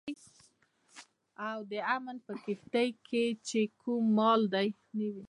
او 1.49 1.57
د 1.71 1.73
امن 1.95 2.17
په 2.25 2.33
کښتئ 2.43 2.89
کې 3.07 3.25
چې 3.47 3.61
کوم 3.81 4.03
مال 4.17 4.41
دی 4.53 4.67